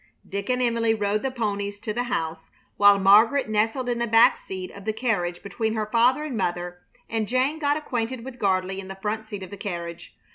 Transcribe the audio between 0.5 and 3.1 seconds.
Emily rode the ponies to the house, while